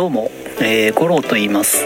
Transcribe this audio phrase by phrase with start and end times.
[0.00, 0.30] どうも、
[0.62, 1.84] えー、五郎と言います。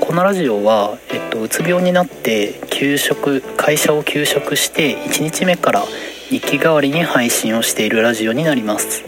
[0.00, 5.82] このラジオは、えっと、うつ病になって休職会社を休職して1日目から
[6.30, 9.04] 日記代わりに配信をしているラジオになります。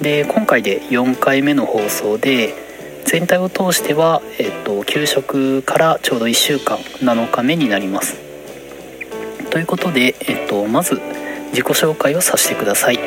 [0.00, 2.54] で今回で4回目の放送で
[3.04, 8.16] 全体を通しては、えっと、休職からちょうど1週間7日目になります。
[9.50, 11.00] ということで、えっと、まず
[11.50, 12.98] 自己紹介をさせてください。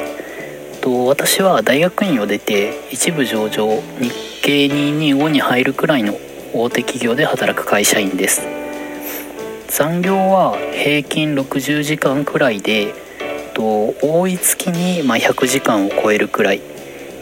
[0.86, 4.12] と私は大学院を出て一部上場日
[4.44, 6.14] 経225に入るくらいの
[6.54, 8.44] 大手企業で働く会社員です。
[9.68, 12.94] 残業は平均60時間くらいで
[13.56, 16.62] と多い月にま100時間を超えるくらい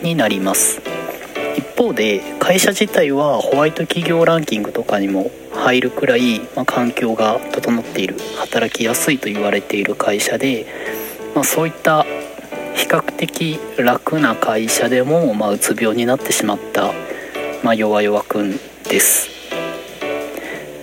[0.02, 0.82] になります。
[1.56, 10.66] 一方で会社自体はホワイト企業ランキングとかにも入るくらい、ま、環境が整っている働きやすいと言われている会社で、
[11.34, 12.06] まあ、そういった
[12.84, 16.92] 比較的楽な会社でも、まあ、うつ病になってしまった、
[17.64, 19.30] まあ、弱々くんです。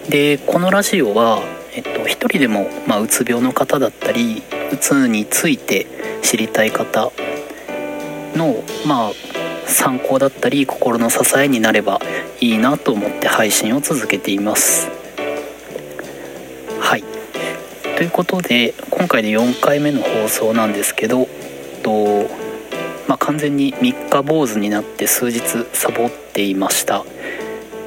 [0.08, 1.42] でこのラジオは、
[1.74, 5.86] えっと、一人でも、まあ、うつ病の方だったりうつについて
[6.22, 7.12] 知りたい方
[8.34, 9.12] の、まあ、
[9.66, 12.00] 参考だったり心の支えになれば
[12.40, 14.88] いいなと思って配信を続けています。
[16.80, 17.04] はい。
[17.98, 21.28] ということで今回で4回目の放送なんですけど
[21.82, 22.28] と、
[23.08, 25.40] まあ、完全に3日坊主になって数日
[25.72, 27.04] サボっていました。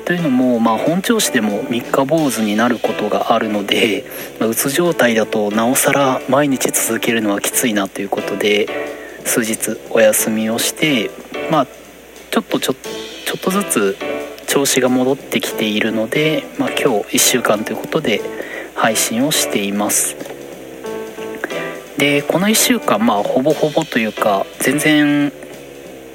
[0.05, 4.03] というのも、まあ、本調子でも3日坊主になることがあるので、
[4.39, 8.67] ま、うつ状態だとなおさら毎日続けるのはきついなということで
[9.23, 11.09] 数日お休みをして
[11.49, 11.67] まあ
[12.31, 13.97] ちょっとちょちょっとずつ
[14.47, 18.21] 調子が戻ってきているので、まあ、今日1週間ということで
[18.75, 20.32] 配信をしています。
[21.97, 25.31] でこの1週間まあほぼほぼというか全然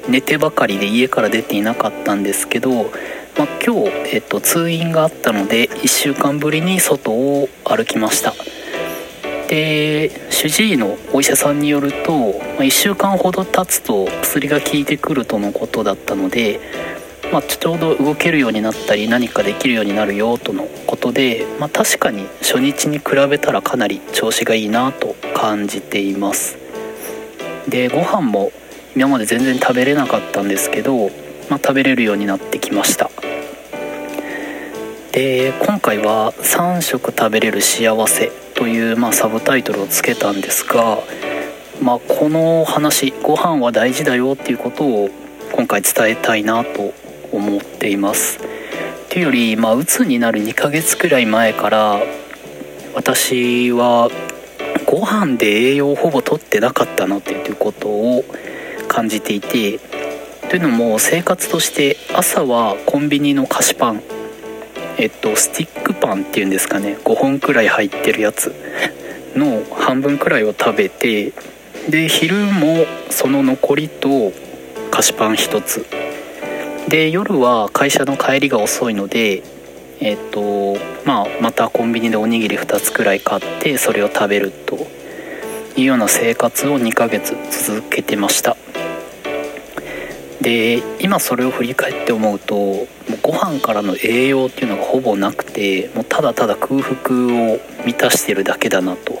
[0.07, 8.33] 寝てばかりで家から出ていなかったんですけど、まあ、今日、えっと、通院があったので1週間ぶりに外を歩きました。
[9.49, 16.59] で主治医のお医者さんによると、まあ、1週間ほど経つと薬が効いてくるとのことだったので、
[17.31, 26.57] まあ、ちょうど動けるようになったり何かできるようになるよとのことで、まあ、確かに初日に比べたらかなり調子がいいなと感じています。
[27.67, 28.51] でご飯も
[28.95, 31.09] 今まで全然食べれなかったんですけど、
[31.49, 33.09] まあ、食べれるようになってきました。
[35.11, 40.99] で今回は「3食食べれる幸せ」という、まあ、サブタイトルをつけたんですが、
[41.81, 45.09] まあ、この話ご飯は大事だよっていうことを
[45.51, 46.93] 今回伝えたいなと
[47.31, 48.39] 思っています。
[49.09, 52.01] というより、まあ、うつになる2ヶ月くらい前から
[52.93, 54.09] 私は
[54.85, 58.23] ご飯で栄養をほぼとってなかったなっていうことを
[58.87, 59.79] 感じていて
[60.49, 64.01] というのも生活として朝はコンビニの菓子パン
[64.97, 68.53] えっとスティックパンっていうんですかね5本くらい入ってるやつ
[69.35, 71.33] の半分くらいを食べて
[71.89, 74.31] で昼もその残りと
[74.91, 75.85] 菓子パン1つ。
[76.89, 79.43] で夜は会社の帰りが遅いので
[79.99, 80.77] えっと
[81.09, 84.77] まあまたコンビニでおにぎり2つくらい買ってそれを食べると
[85.75, 88.55] いうような生活を2ヶ月続けてました。
[90.39, 92.87] で今それを振り返って思うともう
[93.23, 97.15] ご飯からの栄養っていうのがほぼなくてもうただただ空腹
[97.53, 99.19] を満たしてるだけだなと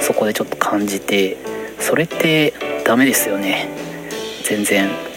[0.00, 1.38] そこでちょっと感じて
[1.80, 2.52] それって
[2.84, 3.70] ダメですよね。
[4.44, 5.07] 全然。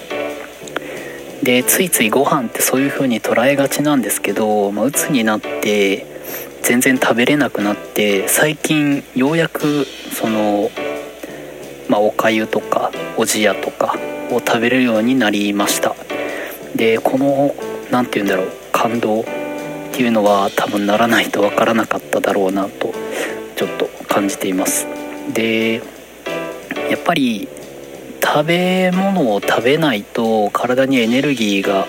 [1.44, 6.06] でついついご飯ってそういう風に捉えがちなんですけど、まあ、鬱になって
[6.62, 10.70] 全然食べれなくなって最近ようやくその
[11.92, 13.98] まあ、おかゆとかおじやとか
[14.30, 15.94] を食べれるようになりました。
[16.74, 17.54] でこの
[17.92, 19.24] 何て言うんだろう感動っ
[19.92, 22.94] ていうのは多分ならないとわからなかっただろうなと
[23.58, 24.88] ちょっと感じています。
[25.34, 25.82] で
[26.90, 27.50] やっぱり
[28.34, 31.86] 食べ物を食べないと体にエネルギーが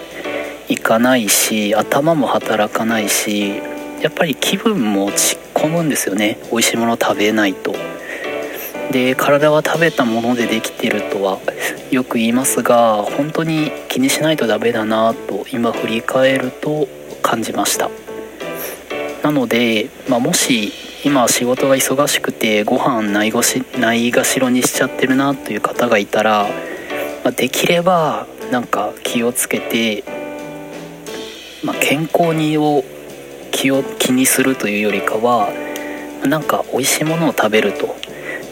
[0.68, 3.58] いかないし頭も働かないし
[4.00, 6.38] やっぱり気分も落ち込むんですよね。
[6.50, 7.76] 美味しいものを食べないと。
[8.90, 11.38] で体は食べたものでできてるとは
[11.92, 16.88] よく言いますが本当に気にしないとダメだなと今振り返ると
[17.22, 17.88] 感じました。
[19.22, 20.72] なので、まあ、もし
[21.04, 26.48] 今仕事が忙しくてご飯ないごしないがしろにしちゃってるなという方がいたら、
[27.24, 30.04] まあ、できればなんか気をつけて、
[31.64, 32.84] まあ、健康にを
[33.50, 35.48] 気を気にするというよりかは
[36.24, 37.96] なんか美味しいものを食べると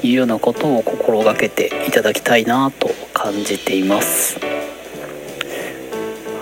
[0.03, 4.41] いうようなことを心がけていただきたいなと感じています。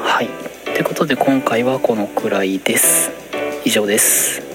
[0.03, 0.29] はい。
[0.65, 3.11] ということで今回はこのくらいです。
[3.65, 4.48] 以上です。